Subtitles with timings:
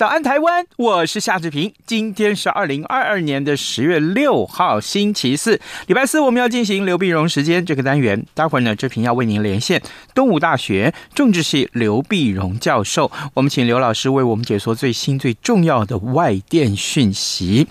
[0.00, 0.64] 早安，台湾！
[0.78, 1.70] 我是夏志平。
[1.84, 8.24] 今天是二零二二年的十月六号，星期四，礼拜四，我们要进行刘碧荣时间这个单元。
[8.32, 9.82] 待会儿呢，志平要为您连线
[10.14, 13.12] 东吴大学政治系刘碧荣教授。
[13.34, 17.66] 我们请刘老师为我们解说最新最重要的外电讯息。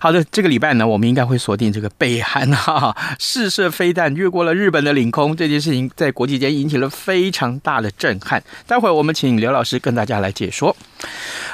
[0.00, 8.42] 好的，这个礼拜呢，我们应该会锁定这个北韩哈试射飞弹越过了日本的领空这件事情，在国际间引起了非常大的震撼。
[8.66, 10.74] 待会儿我们请刘老师跟大家来解说。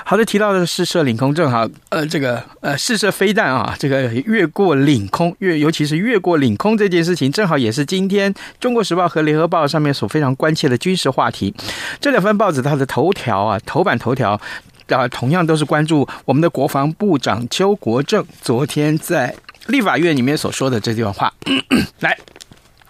[0.05, 11.55] 好的，提到的试射领空，正好呃，这个呃试射飞弹啊，这个越过领空，越尤其是越过领空这件事情，正好也是今天《中国时报》和《联合报》上面所非常关切的军事话题。
[12.00, 14.41] 这两份报纸它的头条啊，头版头条
[14.89, 19.34] 啊，同样都是关注我们的国防部长邱国正昨天在
[19.69, 21.33] 立法院里面所说的这段话。
[22.00, 22.19] 来，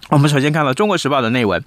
[0.09, 1.63] 我们首先看到《中国时报》的内文，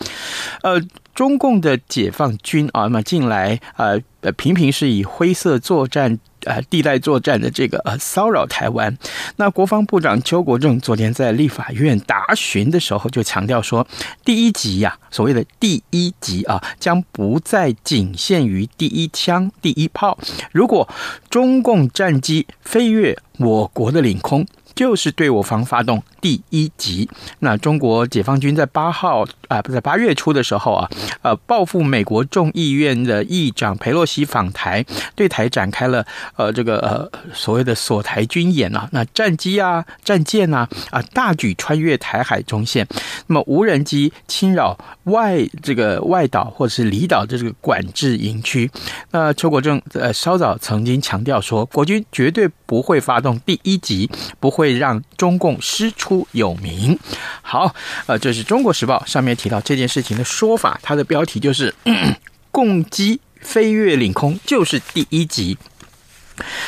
[0.62, 0.82] 呃。
[1.16, 8.94] 中共的解放军啊，那么近来呃呃频频是以灰色作战呃地带作战的这个呃骚扰台湾。
[9.36, 13.86] 那国防部长邱国正昨天在立法院答询的时候就强调说，
[14.26, 20.18] 第一级呀，所谓的第一级啊，将不再仅限于第一枪、第一炮。
[20.52, 20.86] 如果
[21.30, 27.08] 中共战机飞越我国的领空，就是对我方发动第一击。
[27.40, 30.88] 那中国解放军在八号啊，不在八月初的时候啊，
[31.22, 36.04] 呃，报复美国众议院的议长裴洛西访台，对台展开了
[36.36, 38.86] 呃这个呃所谓的锁台军演啊。
[38.92, 42.86] 那战机啊、战舰啊啊大举穿越台海中线，
[43.28, 48.70] 那么无人机侵扰外这个外岛或者是离岛的这个管制营区。
[49.12, 54.65] 那邱国正呃稍早曾经强调说，国军绝对不会发动第一击，不会。
[54.66, 56.98] 会让中共师出有名。
[57.40, 57.72] 好，
[58.06, 61.72] 呃，这是中国时报上面提到这件事情的说法，它的标题就是
[62.50, 65.56] “共机飞越领空就是第一集”。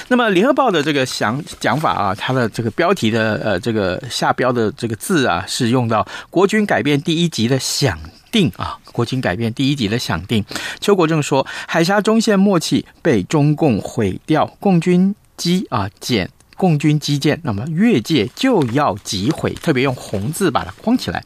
[0.09, 7.99] 那么联合报的这个想讲法啊，它的这个标题的呃这个下标的这个字啊，是用到国军改变第一集的响
[8.31, 10.45] 定啊，国军改变第一集的响定。
[10.81, 16.31] 邱国正说，海峡中线默契被中共毁掉，共军机啊减。
[16.59, 21.25] 共军基建，那么越界就要击毁，特别用红字把它框起来。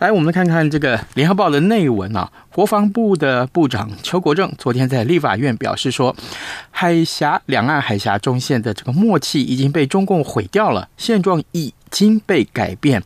[0.00, 2.28] 来，我们看看这个联合报的内文啊。
[2.52, 6.14] 国防部的部长邱国正昨天在立法院表示说，
[6.70, 13.00] 海峡两岸海峡中线的这个默契已经被中共毁掉了，现状已经被改变。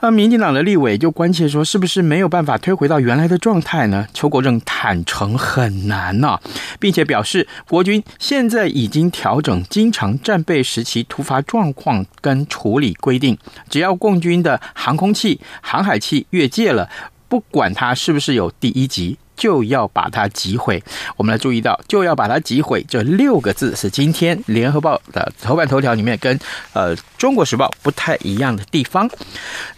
[0.00, 4.06] 那民进党的立委就关切说，是不是没有办法推回到原来的状态呢？
[4.14, 6.40] 邱国正坦承很难呐、
[6.80, 13.36] 并且表示，国军现在已经调整经常战备时期突发状况跟处理规定，
[13.68, 16.88] 只要共军的航空器、航海器越界了。
[17.28, 20.82] 不管它是不是有第一级，就要把它击毁。
[21.16, 26.38] 我们来注意到，就要把它击毁这六个字是今天联合报的头版头条里面跟
[26.72, 29.08] 呃中国时报不太一样的地方。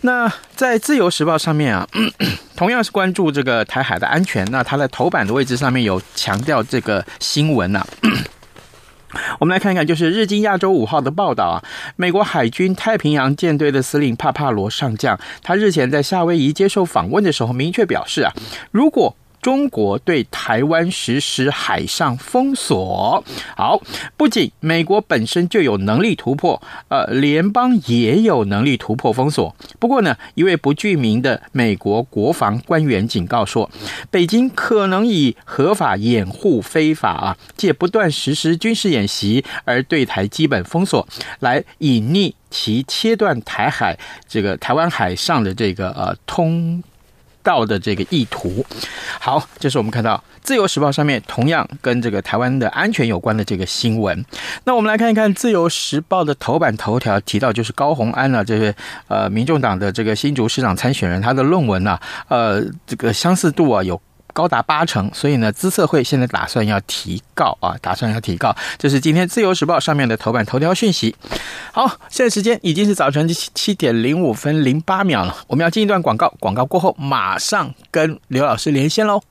[0.02, 1.86] 那在自由时报上面啊，
[2.56, 4.44] 同样是关注这个台海的安全。
[4.50, 7.86] 那它在头版的位置上面有强调这个新闻啊。
[9.38, 11.62] 我们来看一看，就是日经亚洲五号的报道啊，
[11.94, 18.32] 美国海军太平洋舰队的司令帕帕罗上将，他日前在夏威夷接受访问的时候，明确表示啊，
[18.72, 23.22] 如果中国对台湾实施海上封锁，
[23.54, 23.78] 好，
[24.16, 29.54] 不仅美国本身就有能力突破，呃，联邦也有能力突破封锁。
[29.78, 33.70] 不过呢，一位不具名的美国国防官员警告说，
[34.10, 41.06] 北京可能以合法掩护非法啊，借不断实施军事演习而对台基本封锁，
[41.40, 46.82] 来隐匿其切断台海这个台湾海上的这个呃通。
[47.44, 48.66] 到的这个意图，
[49.20, 54.24] 好，这是我们看到《自由时报》上面同样跟这个台湾的安全有关的这个新闻。
[54.64, 58.74] 那我们来看一看《自由时报》的头版头条提到，就是高红安啊，这位
[59.08, 61.98] 呃，民众党的这个新竹市长参选人，他的论文呢、
[62.28, 64.00] 呃，这个相似度啊有
[64.34, 68.54] 高达八成，所以呢，资策会现在打算要提告啊，打算要提告。
[68.76, 71.14] 这是今天自由时报上面的头版头条讯息。
[71.72, 79.22] 好，现在时间已经是早晨七七点零五分零八秒了，我们要进一段广告，广告过后马上跟刘老师连线喽。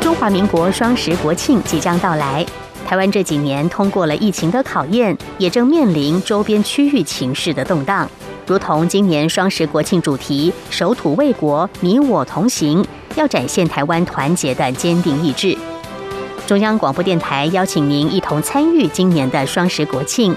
[0.00, 2.44] 中华民国双十国庆即将到来，
[2.88, 8.10] 台湾这几年通过了疫情的考验，也正面临周边区域情势的动荡。
[8.48, 12.82] 如同今年双十国庆主题“守土卫国，你我同行”，
[13.14, 15.54] 要展现台湾团结的坚定意志。
[16.46, 20.34] 中央广播电台邀请您一同参与今年的双十国庆，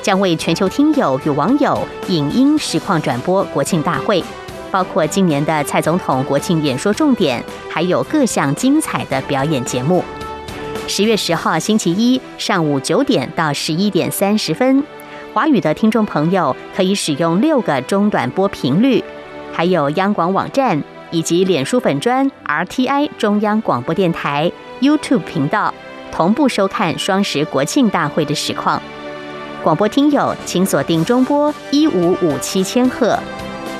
[0.00, 1.76] 将为全球听友与网友
[2.06, 4.22] 影音实况转播国庆大会，
[4.70, 10.04] 包括今年的蔡总统国庆演说重点，还有各项精彩的表演节目。
[10.86, 14.80] 十月十号星期一上午九点到十一点三十分。
[15.38, 19.00] 华语的听众朋友可以使用六个中短波频率，
[19.52, 20.82] 还有央广网站
[21.12, 24.50] 以及脸书粉专 RTI 中央广播电台
[24.80, 25.72] YouTube 频道
[26.10, 28.82] 同步收看双十国庆大会的实况。
[29.62, 33.16] 广播听友请锁定中波一五五七千赫，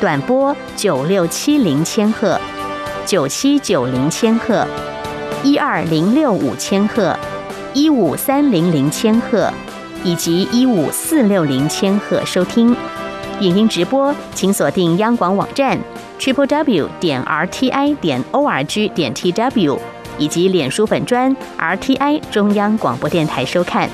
[0.00, 2.40] 短波九六七零千赫，
[3.04, 4.64] 九七九零千赫，
[5.42, 7.18] 一二零六五千赫，
[7.74, 9.52] 一五三零零千赫。
[10.04, 12.74] 以及一五四六零千赫收听
[13.40, 15.78] 影音直播，请锁定央广网站
[16.18, 19.78] triple w 点 r t i 点 o r g 点 t w
[20.18, 23.88] 以及脸书粉专 r t i 中央广播电台收看。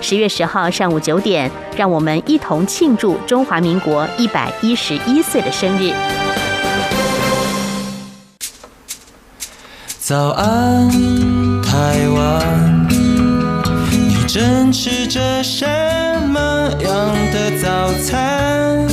[0.00, 5.92] 十月十号上午九点，让我们一同庆祝中华民国一百一十一岁的生日。
[9.98, 10.88] 早安，
[11.62, 12.87] 台湾。
[14.28, 15.64] 正吃着什
[16.28, 18.86] 么样的早餐？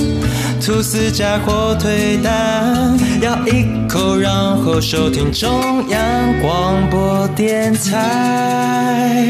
[0.65, 5.99] 吐司加火腿蛋，咬一口，然后收听中央
[6.41, 9.27] 广播电台。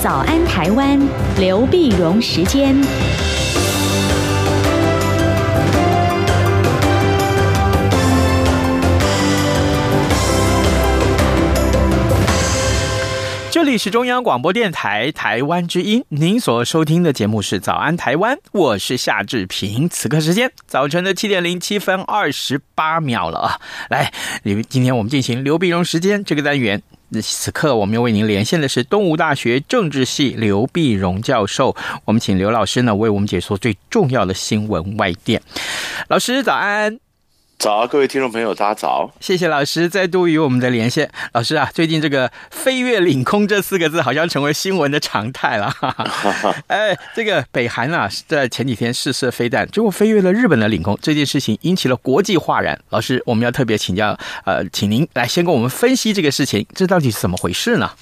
[0.00, 1.00] 早安，台湾，
[1.40, 2.76] 刘碧荣时间。
[13.64, 19.88] 这里是中央广播电台台湾之音，您所收听的节目是《早安台湾》，我是夏志平。
[19.88, 23.60] 此刻时间早晨的七点零七分二十八秒了啊！
[23.88, 24.12] 来，
[24.68, 26.82] 今天我们进行刘碧荣时间这个单元。
[27.22, 35.40] 此刻我们要为您连线的是东吴大学政治系刘碧荣教授，我们请刘老师呢为我们解说最重要的新闻外电。
[36.08, 36.98] 老师早安。
[37.62, 39.08] 早，各位听众朋友，大家早！
[39.20, 41.08] 谢谢老师再度与我们的连线。
[41.32, 45.70] 老师啊，最近这个“飞越领空”这四个字好像成为新闻的常态了。
[45.70, 52.76] 哈 哈哎，这个北韩啊，在前几天试射飞弹，结果飞越了日本的领空，这件事情引起了国际哗然。
[52.90, 57.92] 老师，我们要特别请教，呃，请您来先跟我们分析这个事情，这到底是怎么回事呢？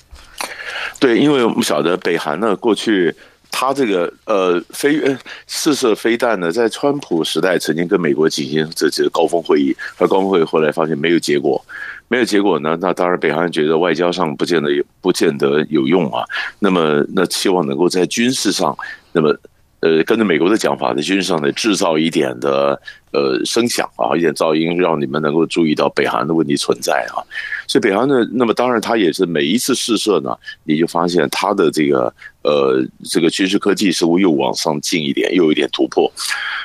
[0.98, 3.14] 对，因为我们晓得北韩呢，过去。
[3.50, 5.00] 他这个呃飞
[5.46, 11.62] 试射飞弹呢，在川普时代曾经跟美国进行这次高峰会议，而高峰会议后来发现没有结果，
[12.08, 16.24] 没有结果呢，那当然北韩觉得外交上不见得有不见得有用啊，
[16.58, 18.76] 那么那期望能够在军事上，
[19.12, 19.36] 那么。
[19.82, 22.78] 呃，跟着美国的讲法，在军事上呢，制造一点的
[23.12, 27.24] 呃声响啊，一点噪音，让你们能够注意到北韩的问题存在啊。
[27.70, 32.12] 所以北韩呢，那么当然它也是每一次试射呢，你就发现它的这个
[32.42, 36.10] 呃这个军事科技似乎又往上进一点，又有一点突破。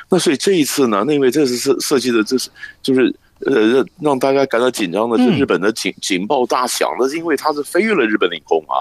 [0.09, 2.49] 那所以这一次呢，那因为这次设设计的，这是
[2.81, 3.13] 就是。
[3.45, 8.79] 呃，让大家感到紧张的是日本的警警报大响，那是因为它是飞越了日本领空啊，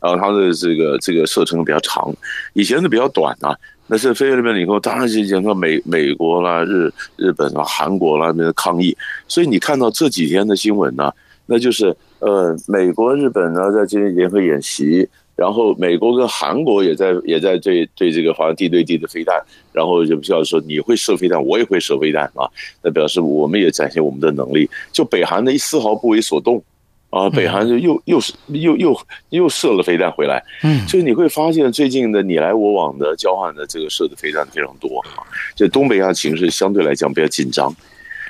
[0.00, 2.14] 然后它的这个这个射程比较长，
[2.52, 3.54] 以前是比较短啊。
[3.88, 8.96] 那是飞越日本领空，当然是讲到美美国啦、日日本啦、韩国啦那边的抗议。
[9.26, 11.12] 所以你看到这几天的新闻呢，
[11.46, 15.08] 那就是呃，美国、日本呢在进行联合演习。
[15.36, 19.38] 然后美国跟韩国也在也在对对这个好像地对地的飞弹，
[19.70, 22.48] 然后就不需要说你会射飞弹，我也会射飞弹啊，
[22.82, 24.66] 那表示我们也展现我们的能力。
[24.90, 26.64] 就北韩呢一丝毫不为所动
[27.10, 28.98] 啊，北韩就又又是又又
[29.28, 35.20] 又射了飞弹回来，嗯，所以你会发现最近的你来我往的交换的这个射的飞弹非常多啊，
[35.54, 37.70] 就东北亚情势相对来讲比较紧张。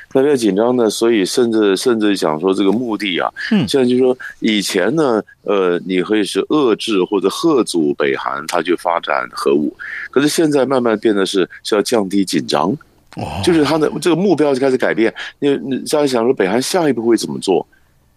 [0.09, 9.77] 特别紧张的，所以甚至甚至想说这个目的啊，嗯，现在就是说以前呢，呃，你可以是遏制或者贺阻北韩，他去发展核武，
[10.11, 12.71] 可是现在慢慢变得是是要降低紧张，
[13.17, 15.13] 哦，就是他的这个目标就开始改变。
[15.41, 17.67] 你你在想说北韩下一步会怎么做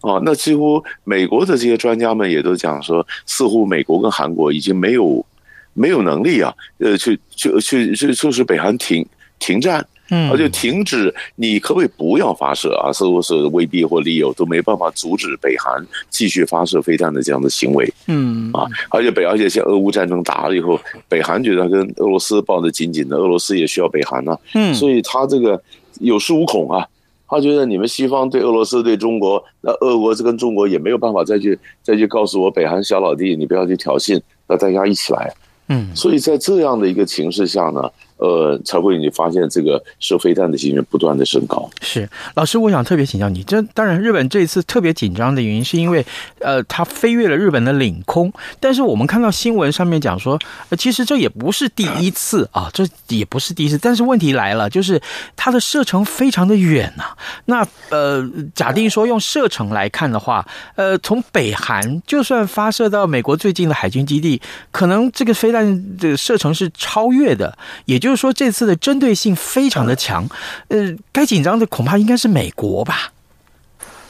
[0.00, 0.18] 啊？
[0.24, 5.26] 那几乎美国的这些专家们也都讲说，似乎美国跟韩国已经没有
[5.74, 9.04] 没有能力啊，呃，去去去去促使北韩停
[9.38, 9.86] 停战。
[10.10, 12.92] 嗯，而且停止，你可不可以不要发射啊？
[12.92, 17.90] 是不是威逼或利诱都没办法阻止北韩继续发射飞弹的这样的行为？
[18.06, 24.38] 嗯啊，而且北而且像俄乌战争打了以后，北韩觉得跟俄罗斯抱得紧紧的，俄罗斯也需要北韩呢、啊。
[24.54, 25.62] 嗯，所以他这个
[26.00, 26.86] 有恃无恐啊。
[27.28, 35.32] 他觉得你们西方对俄罗斯对中国，那俄国是跟中国也没有办法再去再去告诉我北韩小老弟，你不要去挑衅，那大家一起来。
[35.68, 37.88] 嗯，所以在这样的一个情势下呢。
[38.20, 41.68] 呃，才会你发现这个射飞弹的机率不断的升高。
[41.80, 46.04] 是老师，我想特别请教你，这当然日本这一次特别紧张的原因，是因为
[46.40, 48.30] 呃，它飞越了日本的领空。
[48.60, 53.78] 但是我们看到新闻上面讲说，呃，其实这也不是第一次啊，这也不是第一次。
[53.78, 55.00] 但是问题来了，就是
[55.34, 57.04] 它的射程非常的远呐。
[57.46, 58.22] 那呃，
[58.54, 60.46] 假定说用射程来看的话，
[60.76, 68.09] 呃，从北韩就算发射到美国最近的海军基地，可能这个飞弹的射程是超越的，也就。
[68.10, 70.28] 就是说，这次的针对性非常的强，
[70.66, 73.12] 呃，该紧张的恐怕应该是美国吧？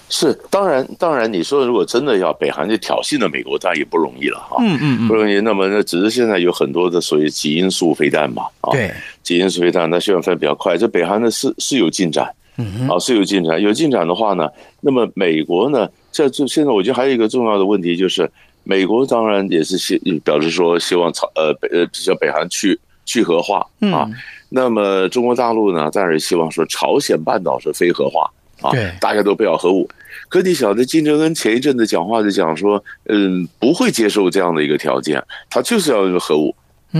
[0.09, 4.57] 是，当然，当然，你说如果真的要北韩去挑衅了美国，当然也不容易了哈。
[4.61, 5.39] 嗯嗯嗯，不容易。
[5.43, 8.91] 那么，那只是现在有很多的所谓极音速飞弹嘛，啊，对，
[9.23, 10.79] 极音速飞弹，那希望飞比较快。
[10.79, 12.27] 这北韩呢是是有进展，
[12.57, 13.61] 嗯啊，是有进展。
[13.61, 14.49] 有进展的话呢，
[14.81, 18.29] 那么美国呢，这就现在我觉得还有一个重要的问题就是，
[18.65, 22.81] 美国当然也是希表示说希望朝呃北呃叫北韩去。
[23.11, 24.09] 去核化啊，
[24.51, 28.31] 那么中国大陆呢，当然希望说朝鲜半岛是非核化
[28.63, 29.89] 啊，对，大家都不要核武。
[30.29, 36.55] 可你晓得金正恩前一阵子讲话就讲说，嗯，不会接受这样的一个条件，他就是要用核武。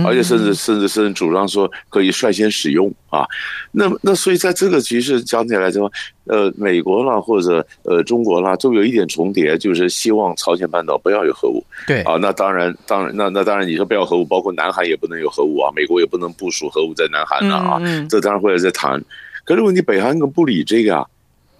[0.05, 3.25] 而且甚至甚至甚至主张说可以率先使用啊，
[3.71, 5.91] 那那所以在这个局势讲起来说，
[6.25, 11.61] 呃，美国啦或者呃中国啦都有一点重叠，就是希望朝鲜半岛不要有核武。
[11.85, 19.03] 对啊，那当然当然那那当然你说不要核武，包括南韩也不能有核武啊，美国也不能部署核武在南韩了啊，这当然会在谈。
[19.43, 21.05] 可是问题北韩可不理这个啊。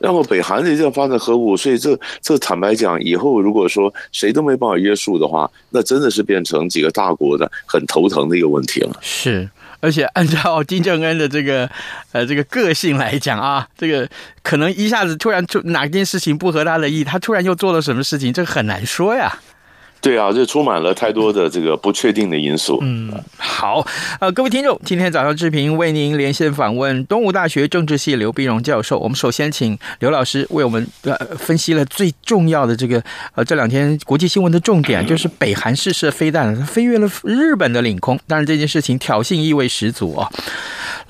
[0.01, 8.97] 那么北韩的这样发展核武，所以这这坦白讲，以后如果说谁都没办法约束的话，那真的是变成几个大国的很头疼的一个问题了。
[9.01, 11.69] 是，而且按照金正恩的这个
[12.11, 14.07] 呃这个个性来讲啊，这个
[14.41, 19.39] 可能一下子突然就哪件事情不合他的意，他突然又做了什么事情，这很难说呀。
[20.01, 22.79] 对啊，这充满了太多的这个不确定的因素。
[22.81, 23.85] 嗯，好，
[24.19, 28.97] 呃，各位听众，今天早上志平为您连线访问东吴大学政治系刘碧荣教授。
[28.97, 33.01] 我们首先请刘老师为我们呃分析了最重要的这个
[33.35, 40.33] 呃这两天国际新闻的重点，就是北韩试射飞弹飞越了日本的领空，当然这件事情挑衅意味十足啊、哦。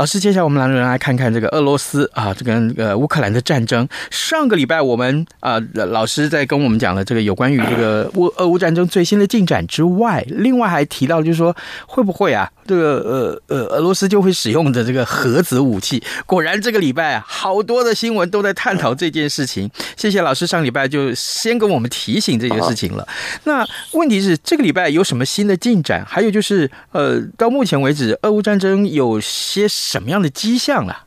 [0.01, 3.87] 老师，接下来我们来来看看这个俄罗斯啊，这跟呃乌克兰的战争。
[4.09, 8.87] 上个礼拜我们啊老师在跟我们讲了这个有关于这个乌俄乌战争。
[8.87, 11.55] 最新的进展之外，另外还提到，就是说
[11.85, 16.01] 会不会啊，这个呃呃，俄罗斯就会使用的这个核子武器？
[16.25, 19.69] 果然，这个礼拜啊，好多的新闻都在探讨这件事情。
[19.97, 23.05] 谢谢老师，上礼拜就先跟我们提醒这件事情了。
[23.43, 26.05] 那问题是，这个礼拜有什么新的进展？
[26.07, 31.03] 还有就是，呃，到目前为止，俄乌战争有些什么样的迹象啊？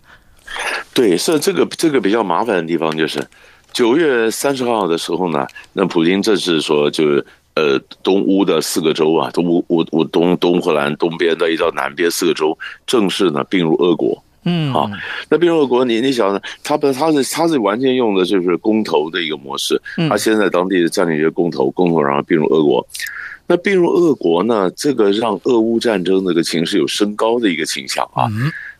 [0.92, 3.26] 对，是这个这个比较麻烦的地方，就是
[3.72, 7.24] 九月三十号的时候呢，那普京正式说就是。
[7.54, 14.20] 呃，东乌的四个州啊，东乌乌乌东东乌克兰东边的一到南边四个州，正式呢并入俄国。
[14.44, 14.90] 嗯，好，
[15.28, 16.40] 那并入俄国，你你想呢？
[16.62, 19.80] 他不，他是他是完全用的就是公投的一个模式。
[20.08, 22.86] 他现在当地的占领一个公投，公投然后并入俄国。
[23.46, 28.26] 那并入俄国呢，这个让俄乌战争这个情势有升高的一个倾向啊。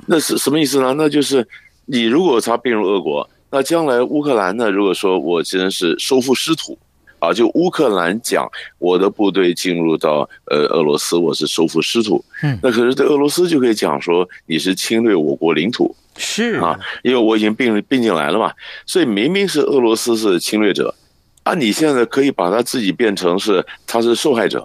[0.06, 0.94] 那是什么意思呢？
[0.98, 1.46] 那就是
[1.86, 6.76] 你如果他并入俄国，那将来乌克兰呢，如果说我真是收复失土。
[7.24, 8.46] 啊，就乌克兰讲，
[8.78, 12.22] 我的部队进入到呃俄罗斯，我是收复失土。
[12.42, 15.94] 嗯，那可是对俄罗斯就可以讲说，你是侵略我国领土。
[16.16, 18.52] 是啊，因为我已经并并进来了嘛，
[18.86, 20.94] 所以明明是俄罗斯是侵略者，
[21.42, 24.60] 啊，你现在可以把他自己变成是他是受害者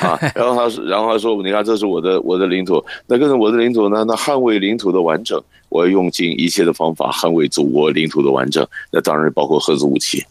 [0.00, 10.24] 啊， 然后他然后他说，你看这是我的我的领土，那跟着我的领土呢，那捍卫领土的完整，我要用尽一切的方法捍卫祖国领土的完整，那当然包括核子武器。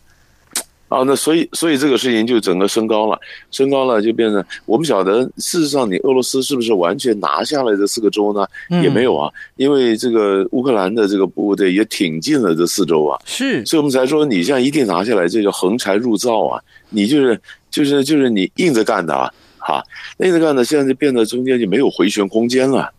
[0.87, 3.19] 啊，那所以，所以这个事情就整个升高了，
[3.51, 8.47] 升高了就变成我们晓得，事实上你俄罗斯是不是完全拿下来这四个州呢？
[8.81, 17.39] 也没有啊，因为这个乌克兰的这个部队也挺进了这四州啊，是，所以我们才说你这样一定拿下来，这叫横财入灶啊，你就是
[17.69, 19.83] 就是就是你硬着干的啊，哈，
[20.19, 22.89] 硬着干的，现在就变得中间就没有回旋空间了。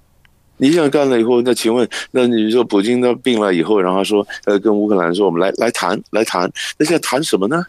[0.61, 7.65] 你想干了以后，那请问，那你说普京他病了以后，然后说呃跟乌克兰说我们来来谈来谈，那现在谈什么呢？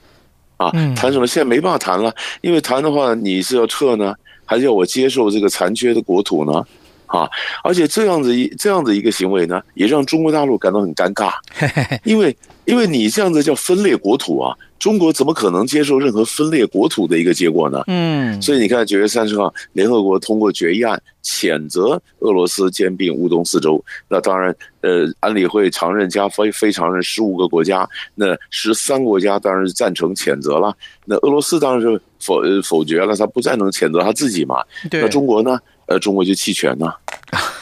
[0.60, 1.26] 啊，谈什么？
[1.26, 4.14] 现在没办法谈了，因为谈的话，你是要撤呢，
[4.46, 6.62] 还是要我接受这个残缺的国土呢？
[7.06, 7.28] 啊，
[7.64, 11.32] 而且这样子一这样的一个行为呢，也让中国大陆感到很尴尬，
[12.04, 12.36] 因为
[12.66, 17.84] 因为你这样子叫分裂国土啊，中国怎么可能接受任何分裂国土的一个结果呢？
[17.88, 23.84] 嗯，所以你看九月三十号，联合国通过决议案，谴责俄罗斯兼并乌东四州。
[24.08, 30.74] 那当然，呃，安理会常任加非非常任十五个国家，那十三个国家当然是赞成谴责了。
[31.06, 34.64] 那俄罗斯当然是否否决了，他不赞成谴责他自己嘛？
[34.90, 35.02] 对。
[35.02, 35.60] 那中国呢？
[35.90, 36.86] 呃，中国就弃权呢、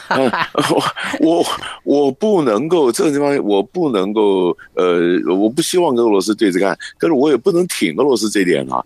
[0.08, 0.84] 啊， 我
[1.20, 1.44] 我
[1.82, 8.84] 我不能够这个地方，我不能够呃，我不希望跟俄罗斯对着干，可是我也不能挺俄罗斯这点啊，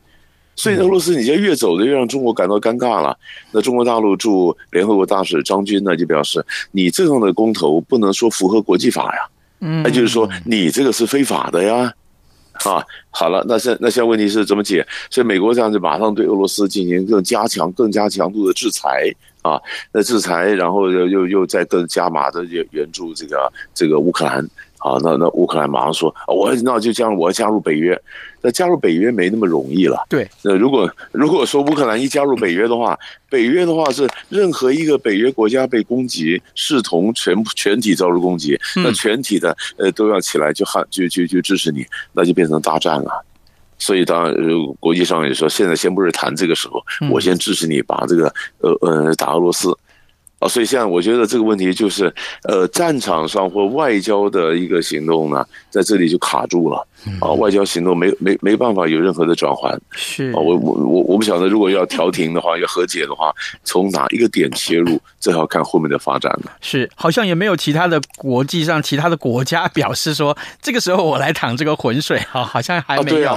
[0.54, 3.18] 所以俄罗斯你就越走的越让中国感到尴尬了。
[3.50, 9.28] 那中国大陆驻联合国大使张军呢就表示，你这样的公投不能说符合国际法呀，
[9.82, 11.92] 那就是说你这个是非法的呀。
[12.64, 14.86] 啊，好了，那现那现在问题是怎么解？
[15.10, 19.10] 所以美国这样就马上对俄罗斯进行更加强、更加强度的制裁
[19.42, 19.60] 啊，
[19.92, 24.48] 那制裁，然后又又又再更加码的援援助这个这个乌克兰。
[24.78, 27.96] 啊，那那乌克兰马上说，我那就加入，我要加入北约。
[28.40, 30.04] 那加入北约没那么容易了。
[30.08, 32.98] 对，那如果如果说乌克兰一加入北约的话，
[33.30, 43.24] 北约的话是任何一个北约国家被攻击，视同全全体遭受攻击，那全体的呃都要起来就喊就就就支持你，那就变成大战了。
[43.82, 44.34] 所以当然，
[44.78, 49.76] 国际上也说，现在先不是谈这个时候，我先支持你把这个呃呃打俄罗斯。
[50.38, 52.12] 啊，所以现在我觉得这个问题就是，
[52.42, 56.84] 呃，战场上或外交的一个行动呢，在这里就卡住了。
[57.20, 59.80] 啊，外交行动没没没办法有任何的转换。
[59.92, 66.52] 是啊，我我我我不晓得，如果要调停的话，要和解的话，从哪一个点切入，这要看后面的发展了。
[66.60, 73.36] 是，好像也没有其他的国际上其他的国家表示说，这个时候我来淌这个浑水，哈，好像还没有。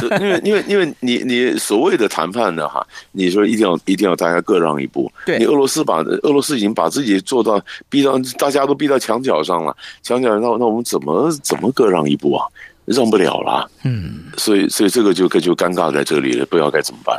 [0.20, 5.10] 因为因为因为你你所谓的谈判的哈，你说一定要一定要大家各让一步。
[5.26, 12.46] 对，你俄罗斯把俄罗斯已经把自己做到逼到大家都逼到墙角上了，墙角上那那我们怎么怎么各让一步啊？
[12.84, 17.16] 让不了了，嗯，所以所以这个就就尴尬在这里了，不知道该怎么办。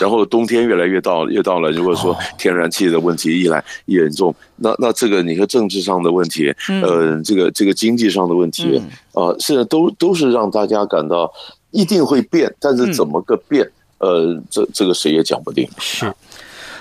[0.00, 8.76] 然后冬天越来越到越到了，如果说天然气的问题一来一严重，那那这个你说政治上的问题，呃，这个这个经济上的问题，
[9.12, 11.32] 啊，现在都都是让大家感到
[11.74, 15.68] 一定会变，但是怎么个变，呃，这这个谁也讲不定。
[15.78, 16.10] 是，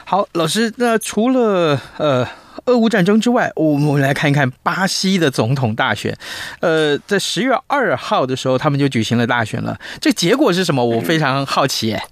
[0.06, 2.26] 好，老师，那除了呃。
[2.66, 6.16] 俄乌战争之外，我们来看一看巴西的总统大选。
[6.62, 9.78] 呃，在十月二号的时候，他们就举行了大选了。
[10.00, 10.86] 这结果是什么？
[10.86, 11.92] 我非常好奇。
[11.92, 12.08] 哎，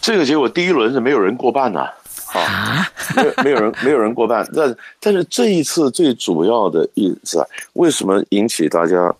[0.00, 1.90] 这个结果第一轮是没有人过半呐，
[2.32, 4.48] 啊，没有没有人 没有人过半。
[4.54, 9.12] 但但是这一次最主要的意思啊，为什么引起大家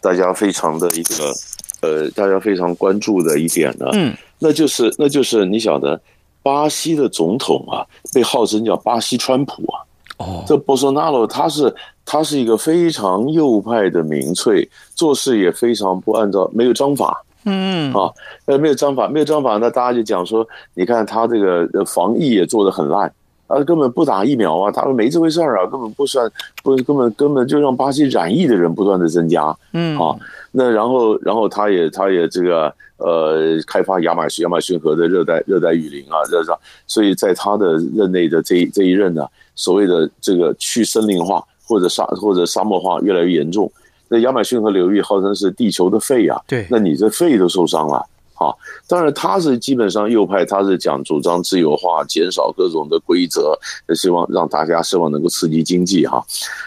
[0.00, 1.32] 大家非常的一个
[1.80, 3.88] 呃，大家非常关注的一点呢？
[3.92, 6.00] 嗯，那就是那就是你晓得。
[6.42, 9.84] 巴西的总统啊，被号称叫巴西川普啊。
[10.16, 11.72] 哦，这波索纳罗他是
[12.06, 17.22] 他是一个非常右派的民粹，做事也非常不按照没有章法。
[17.44, 18.10] 嗯啊，
[18.46, 23.12] 呃，没有章法，没有章法，那大家就讲说，你看他这个防疫也做得很烂，
[23.50, 26.30] 啊，根本不打疫苗啊，他们没这回事儿啊，根本不算
[26.62, 29.54] 不根本根本就让巴西染疫的人不断的增加。
[29.72, 30.16] 嗯啊，
[30.52, 32.72] 那然后然后他也他也这个。
[33.02, 36.52] 呃，开发亚马逊亚马逊河的热带热带雨林啊，热带，
[36.86, 43.72] 所以在他的任内的这一这一任呢，所谓的这个去森林化或者沙或者沙漠化越来越严重。
[44.06, 48.04] 那亚马逊河流域号称是地球的肺啊，对，那你这肺都受伤了
[48.40, 48.50] 啊。
[48.88, 53.56] 当然他是基本上右派，他是讲主张自由化，减少各种的规则，
[53.94, 56.24] 希望让大家希望能够刺激经济哈。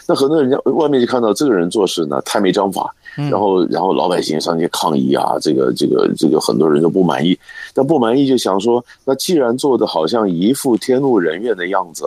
[0.08, 2.96] 那很多人家外面就看到这个人做事呢，太没章法。
[3.16, 7.38] 然后，然后老百姓上去抗议啊，这个、这个、这个，很多人都不满意。
[7.72, 12.06] 但不满意就想说，那既然做的好像一副天怒人怨的样子，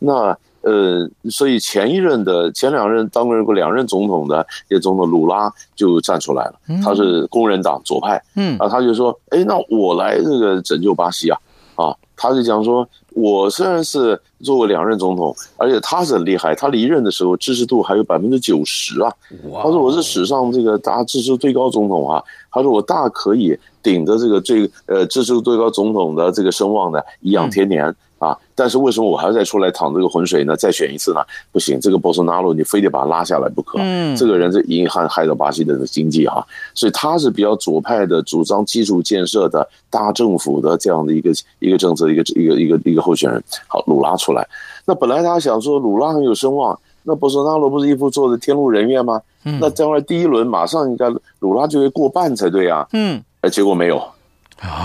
[0.00, 11.38] 那呃，所以前一任的前两任当过两任总统的也总统鲁拉就站出来了，他是工人党左派，嗯啊，他就说，哎，那我来这个拯救巴西啊，
[11.76, 12.88] 啊，他就讲说。
[13.14, 16.54] 我虽然是做过两任总统，而且他是很厉害。
[16.54, 19.12] 他离任的时候支持度还有百分之九十啊。
[19.60, 22.22] 他说我是史上这个大家支持最高总统啊。
[22.52, 27.88] 他说我大可以顶着这个最呃支持度最高总统的这个声望呢颐养天年。
[27.88, 28.36] 嗯啊！
[28.54, 30.56] 但是为什么我还要再出来淌这个浑水呢？
[30.56, 31.20] 再选一次呢？
[31.52, 33.78] 不行，这个博索纳罗你非得把他拉下来不可。
[33.80, 43.42] 嗯，这个人是遗憾害到巴西的经济哈，所以他是比较左派的，主张基础建设的大政府的这样的一个一个政策，一个一个一个一个候选人。
[43.68, 44.46] 好，鲁拉出来。
[44.84, 49.22] 那本来大家想说鲁拉很有声望，那博索纳罗不是一副做的天怒人怨吗？
[49.44, 52.84] 嗯，那将来第一轮马上应该鲁拉就会过半才对啊。
[52.92, 54.02] 嗯，哎，结果没有，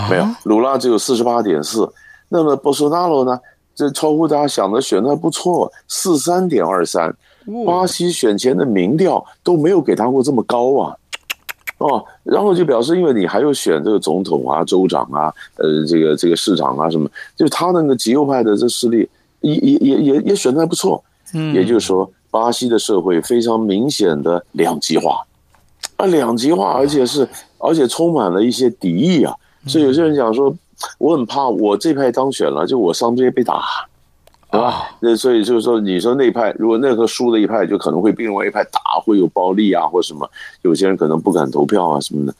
[0.08, 1.92] 没有，鲁拉只有四十八点四。
[2.34, 3.38] 那么，波索纳罗呢？
[3.76, 7.14] 这超乎大家想的，选的不错，四三点二三。
[7.64, 10.96] 巴西选前的民调都没有给他过这么高啊，
[11.78, 19.08] 哦，然后就表示，因为你还有选这个总统啊、州长啊、呃，这个这个市长啊什么，就他那个极右派的这势力
[19.42, 21.02] 也也也也也选的还不错。
[21.34, 25.24] 嗯，也就是说，巴西的社会非常明显的两极化，
[25.96, 29.34] 啊，两极化，而且是而且充满了一些敌意啊，
[29.66, 30.54] 所以有些人讲说，
[30.98, 33.62] 我很怕我这派当选了，就我上边被打。
[34.50, 34.96] 对吧？
[35.00, 40.30] 那所以就是说，你说那派如果那个输的一派，就可能会被另外一派打，会有暴力啊，或什么，
[40.62, 42.32] 有些人可能不敢投票啊什么的。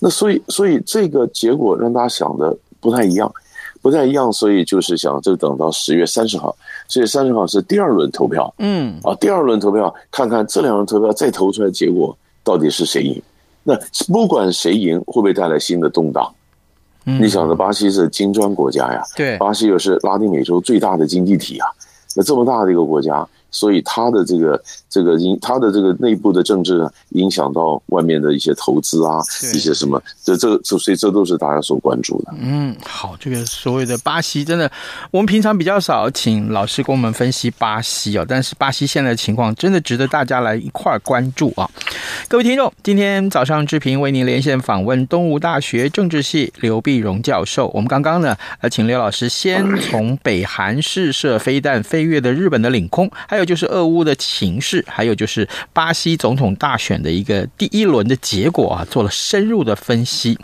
[0.00, 3.30] 那所以，所以这个结果让大家想的不太一样，
[3.82, 4.32] 不太一样。
[4.32, 6.56] 所以就是想，就等到十月三十号，
[6.88, 13.20] 十月三十号是第二轮投票，嗯，啊，第二轮投票，看看这两轮投票再投出来结果到底是谁赢。
[13.62, 13.78] 那
[14.10, 16.34] 不管谁赢，会不会带来新的动荡？
[17.20, 21.68] 你想的巴西是金砖国家呀，对，巴西又是拉丁美洲最大的经济体啊，
[22.14, 23.26] 那这么大的一个国家。
[23.50, 29.20] 所以他的这个这个影，他的这个内部的政治呢，影响到外面的一些投资啊，
[29.54, 32.34] 一些什么，这这这，所以这都是大家所关注的。
[32.38, 34.70] 嗯，好，这个所谓的巴西，真的，
[35.10, 41.68] 我们平常比较少请老师给我们分析巴西哦，但是巴西现在的情况真的值得大家来一块儿关注啊。
[42.28, 47.70] 各位听众，今天早上志平为您连线访问东吴大学政治系刘碧荣教授。
[47.74, 60.36] 我们刚刚呢，呃，请刘老师先从北韩试射飞弹飞越的日本的领空，还还有就是俄乌的情势，还有就是巴西总统大选的一个第一轮的结果啊，做了深入的分析。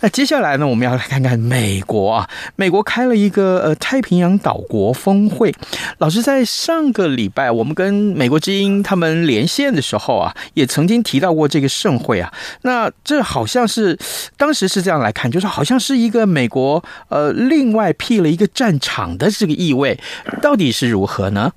[0.00, 5.54] 那接下来呢，我们要来看看美国啊，美国开了一个呃太平洋岛国峰会。
[5.96, 12.30] 老师在上个礼拜我们跟美国之音他们连线的时候啊，也曾经提到过这个盛会啊。
[12.60, 13.98] 那这好像是
[14.36, 19.98] 当时是这样来看，就是好像是一个美国呃另外辟了一个战场的这个意味，
[20.42, 21.50] 到底是如何呢？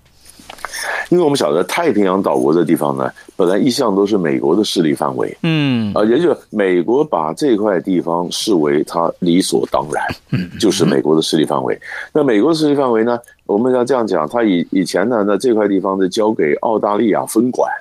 [1.09, 11.79] 因为我们晓得太平洋岛国的地方呢，本来一向都是美国的势力范围，嗯，啊，也就是美国把这块地方视为它理所当然，嗯，就是美国的势力范围。
[12.13, 17.71] 那美国的势力范围呢，我们要这样讲，它以以前呢，那这块地方是交给澳大利亚分管，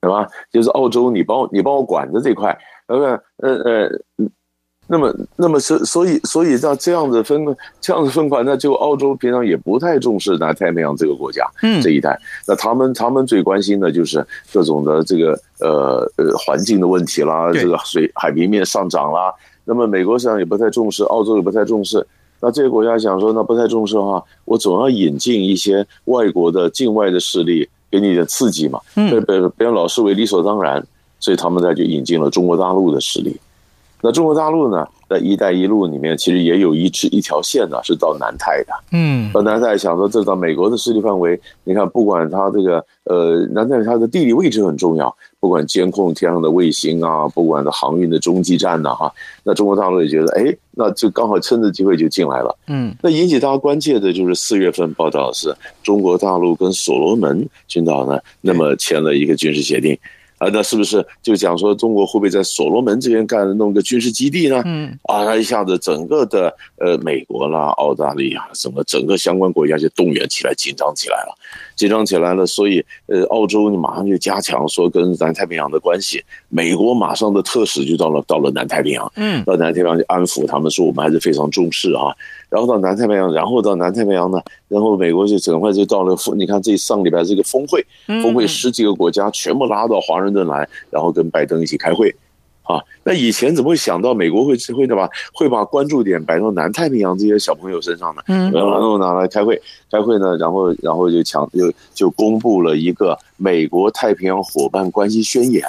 [0.00, 0.26] 对吧？
[0.52, 3.90] 就是澳洲你帮你帮我管着这块，呃呃呃。
[4.92, 7.44] 那么，那么所所以，所以那这样子分，
[7.80, 12.20] 这样子分款，那就澳洲平常也不太重视南太平洋这个国家，嗯，这一带。
[12.44, 19.32] 那他们他们最关心的就是各种的这个呃呃环境的问题啦，这个水海平面上涨啦。
[19.64, 22.04] 那么美国实际上也不太重视，澳洲也不太重视。
[22.40, 30.84] 那这些国家想说，那不太重视的话，我总要引进一些外国的境外的势力给你的刺激嘛，嗯，别别别老视为理所当然，
[31.20, 33.36] 所以他们在就引进了中国大陆的势力。
[34.02, 38.72] 那中国大陆呢，在“一带一路”里面，其实也有一支一条线呢，是到南太的。
[38.92, 49.12] 嗯，到南太想说，这到美国的势力范围，你看，不管它这个呃，南太它的地理位置很重要，不管监控天上的卫星啊，不管的航运的中继站呐，哈，
[49.44, 52.56] 那中国大陆也觉得，哎，那就刚好趁着机会就进来了。
[52.68, 59.98] 嗯，那引起大家关切的就是四月份报道是中国大陆跟所罗门群岛呢，那么签了一个军事协定。
[60.40, 64.62] 啊，那是不是就讲说中国会不会在所罗门这边干弄个军事基地呢？
[64.64, 71.34] 嗯，啊，那一下子整个的呃美国啦、澳大利亚什么整个相关国家就动员起来，紧张起来了，
[71.76, 72.46] 紧张起来了。
[72.46, 82.16] 所以呃，澳洲你马上就加强说跟南太平洋的关系，美国马上的特使就到了到了南太平洋，嗯，到南太平洋去安抚他们说我们还是非常重视啊。
[82.48, 87.84] 然后到南太平洋，然后到南太平洋呢，然后美国就赶快就到了峰，你看这上礼拜这个峰会，
[88.22, 92.08] 峰会十几个国家全部拉到华盛顿来，然后跟拜登一起开会，
[92.62, 95.08] 啊，那以前怎么会想到美国会会的吧？
[95.34, 98.22] 会把关注点摆到南太平洋这些小朋友身上呢？
[98.28, 105.64] 嗯，然后拿来开会，开会呢，然后然后就强就就公布了一个美国太平洋伙伴关系宣言。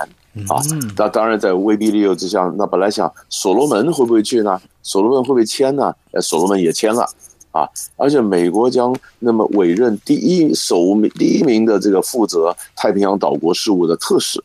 [0.48, 0.56] 啊，
[0.96, 4.58] 那当然在威逼利诱之下，那本来想所罗门会不会去呢？
[4.82, 5.94] 所罗门会不会签呢？
[6.12, 7.06] 呃，所罗门也签了，
[7.52, 14.42] 啊，而且美国将那么委任第一首名第一名的这个负责太平洋岛国事务的特使，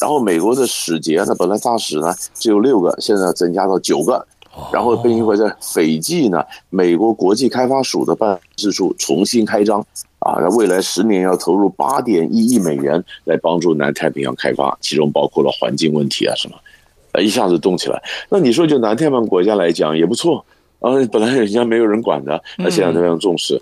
[0.00, 4.26] 然后美国的使节呢，本来大使呢只有六个，现在增加到九个，
[4.72, 9.84] 然后并且在斐济呢，美国国际开发署的办事处重新开张。
[10.18, 16.56] 啊，那未来十年要投入八点一亿美元来帮助南太平洋开发，其中包括了环境问题啊什么，
[17.12, 18.02] 呃，一下子动起来。
[18.28, 20.44] 那你说就南太平洋国家来讲也不错
[20.80, 23.60] 啊，本来人家没有人管的，那现在非常重视。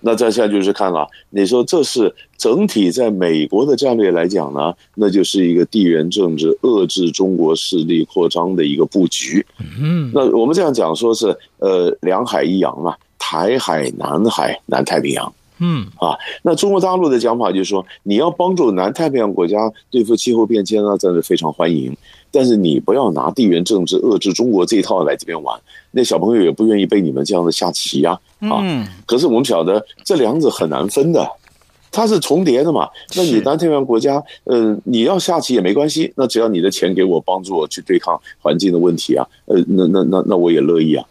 [0.00, 9.44] 那再下来就是看了，你说这是整体在美国的战略来讲呢，那就是一个地缘政治遏制中国势力扩张的一个布局。
[9.80, 15.32] 嗯，那我们这样讲说是呃两海一洋嘛，台海、南海、南太平洋。
[15.58, 21.96] 嗯啊，那中国大陆的讲法就是说，你要帮助南太平洋国家对付气候变迁呢，真是非常欢迎。
[22.36, 25.58] 但是你不要拿地缘政治遏制中国这一套来这边玩，
[25.92, 28.10] 那小朋友也不愿意被你们这样的下棋呀。
[28.40, 28.86] 啊，嗯。
[29.06, 31.26] 可是我们晓得这两者很难分的，
[31.90, 32.86] 它是重叠的嘛。
[33.16, 41.02] 那你南太平洋国家，呃，你要下棋也没关系，那只要你的钱给我帮助我去对抗环境的问题啊，呃，那那那那我也乐意啊。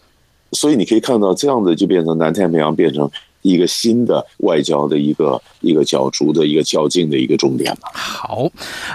[0.51, 3.09] 所以你可以看到这样的就变成南太平洋变成。
[3.45, 7.91] 一个新的外交的一个一个角逐的一个较劲的一个重点吧。
[7.93, 8.49] 好，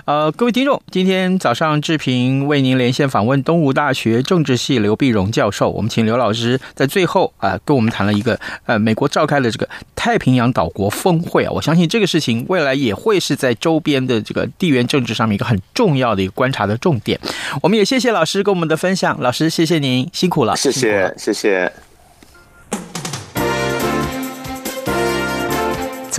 [0.04, 5.70] 呃，各位听众，今天早上志平为您连线访问东吴大学政治系刘碧荣教授。
[5.70, 11.50] 我们请刘老师在最后啊、呃，跟我们谈了一个呃，美国召开了这个太平洋岛国峰会啊。
[11.52, 17.18] 我相信这个事情未来也会是在周边的这个地缘政治上面一个很重要的一个观察的重点。
[17.62, 21.89] 我们也谢谢老师跟我们的分享，老师谢谢您辛苦了，谢谢谢谢。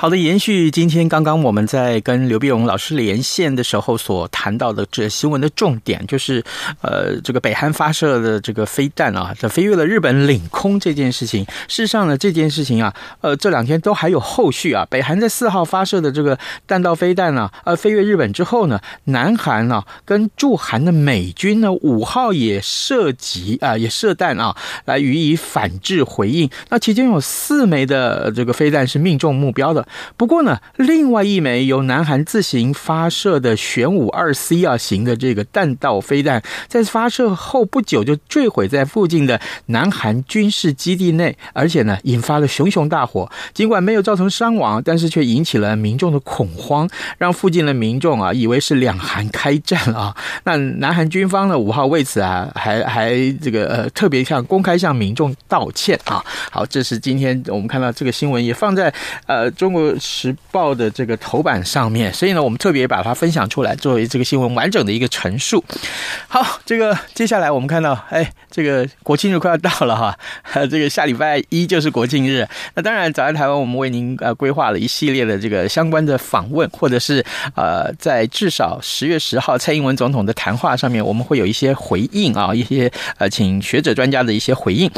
[0.00, 6.40] 好的，延续今天刚刚我们在跟刘必荣老师连线的时候所谈到的这新闻的重点，就是
[6.82, 11.44] 呃，这个北韩发射的这个飞弹啊，这飞越了日本领空这件事情。
[11.66, 14.86] 事实上呢，这件事情啊，呃，这两天都还有后续啊。
[14.88, 26.48] 北韩在四号发射的这个弹道飞弹呢，呃，飞越日本之后呢，南韩呢、啊、跟驻韩的美军呢五号也射击啊，也射弹啊，来予以反制回应。
[26.68, 29.87] 那其中有四枚的这个飞弹是命中目标的。
[30.16, 43.30] 不过呢，另外一枚由南韩自行发射的玄武二 C 啊型的这个弹道飞弹，在发射后不久就坠毁在附近的南韩军事基地内，而且呢，引发了熊熊大火。
[43.54, 50.14] 尽管没有造成伤亡，但是却引起了民众的恐慌，让附近的民众啊以为是两韩开战啊。
[50.44, 56.22] 那南韩军方呢五号为此啊还还这个呃特别向公开向民众道歉啊。
[56.50, 58.92] 好，这是今天我们看到这个新闻也放在
[59.26, 59.77] 呃中国。
[59.98, 65.64] 时报的这个头版上面，所以呢，我们特别把它分享出来，作为这个新闻完整的一个陈述。
[66.26, 70.18] 好，这个接下来我们看到，哎，这个国庆日快要到了哈，
[70.66, 72.46] 这个下礼拜一就是国庆日。
[72.74, 84.90] 那当然，早安台湾，我们为您呃规划了一系列的这个相关的访问，或者是呃，在至少十月十号蔡英文总统的谈话上面，我们会有一些回应啊，一些呃，请学者专家的一些回应。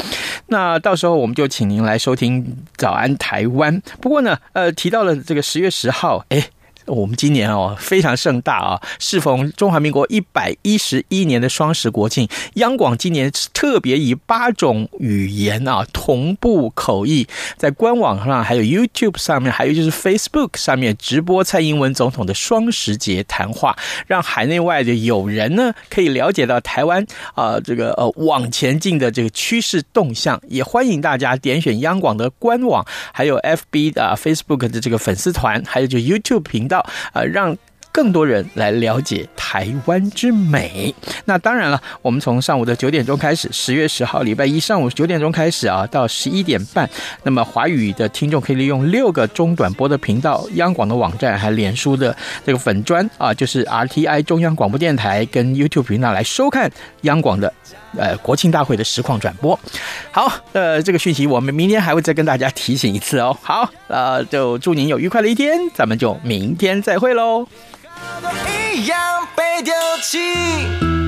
[0.47, 3.81] 那到时候我们就请您来收听早安台湾。
[3.99, 4.70] 不过呢，呃。
[4.71, 6.49] 提到了这个十月十号，哎。
[6.87, 36.85] 我们今年哦非常盛大啊，适逢中华民国一百一十一年的双十国庆，央广今年特别以八种语言啊同步口译，在官网上还有 YouTube 上面，还有就是 Facebook 上面直播蔡英文总统的双十节谈话，让海内外的友人呢可以了解到台湾啊这个呃往前进的这个趋势动向，也欢迎大家点选央广的官网，还有 FB 的 Facebook 的这个粉丝团，还有就 YouTube 频道。
[37.13, 37.55] 啊，让
[37.93, 40.95] 更多人来了解台湾之美。
[41.25, 46.89] 那当然了，我们从上午的九点钟开始，十月十号礼拜一上午九点钟开始啊，到十一点半，
[47.23, 57.53] 那么华语的听众可以利用六个中短波的频道、央广的网站，还脸书的这个粉砖啊，就是 RTI 中央广播电台跟 YouTube 频道来收看央广的
[57.97, 59.59] 呃国庆大会的实况转播。
[60.11, 63.37] 好，呃，这个讯息我们明天还会再跟大家提醒一次哦。
[63.41, 67.47] 好，呃，就祝您有愉快的一天，咱们就明天再会喽。
[68.73, 71.00] 一样被丢弃。